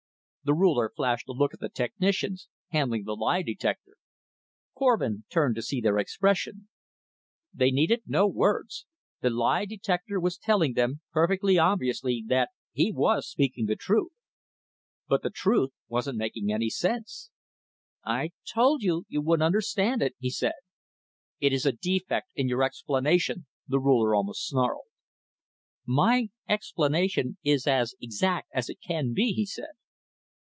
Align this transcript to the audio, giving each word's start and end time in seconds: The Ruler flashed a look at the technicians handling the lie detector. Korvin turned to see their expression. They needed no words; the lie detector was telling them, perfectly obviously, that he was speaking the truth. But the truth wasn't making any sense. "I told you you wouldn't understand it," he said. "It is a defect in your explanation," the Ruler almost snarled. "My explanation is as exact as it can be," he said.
The 0.43 0.55
Ruler 0.55 0.89
flashed 0.95 1.29
a 1.29 1.33
look 1.33 1.53
at 1.53 1.59
the 1.59 1.69
technicians 1.69 2.47
handling 2.69 3.03
the 3.03 3.13
lie 3.15 3.43
detector. 3.43 3.93
Korvin 4.75 5.23
turned 5.29 5.53
to 5.53 5.61
see 5.61 5.79
their 5.79 5.99
expression. 5.99 6.67
They 7.53 7.69
needed 7.69 8.01
no 8.07 8.25
words; 8.27 8.87
the 9.21 9.29
lie 9.29 9.65
detector 9.65 10.19
was 10.19 10.39
telling 10.39 10.73
them, 10.73 11.01
perfectly 11.13 11.59
obviously, 11.59 12.23
that 12.25 12.49
he 12.71 12.91
was 12.91 13.29
speaking 13.29 13.67
the 13.67 13.75
truth. 13.75 14.13
But 15.07 15.21
the 15.21 15.29
truth 15.29 15.73
wasn't 15.87 16.17
making 16.17 16.51
any 16.51 16.71
sense. 16.71 17.29
"I 18.03 18.31
told 18.51 18.81
you 18.81 19.05
you 19.09 19.21
wouldn't 19.21 19.43
understand 19.45 20.01
it," 20.01 20.15
he 20.17 20.31
said. 20.31 20.53
"It 21.39 21.53
is 21.53 21.67
a 21.67 21.71
defect 21.71 22.31
in 22.35 22.47
your 22.47 22.63
explanation," 22.63 23.45
the 23.67 23.79
Ruler 23.79 24.15
almost 24.15 24.47
snarled. 24.47 24.87
"My 25.85 26.31
explanation 26.49 27.37
is 27.43 27.67
as 27.67 27.93
exact 28.01 28.49
as 28.55 28.69
it 28.69 28.79
can 28.83 29.13
be," 29.13 29.33
he 29.33 29.45
said. 29.45 29.75